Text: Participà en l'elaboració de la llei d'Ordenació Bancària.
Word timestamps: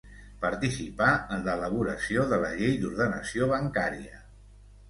Participà 0.45 1.09
en 1.35 1.45
l'elaboració 1.49 2.25
de 2.33 2.41
la 2.47 2.51
llei 2.63 2.75
d'Ordenació 2.85 3.51
Bancària. 3.55 4.19